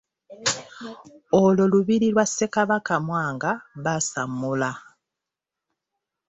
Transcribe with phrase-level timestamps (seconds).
[1.41, 3.51] Olwo lubiri lwa Ssekabaka Mwanga
[3.83, 4.71] Basammula.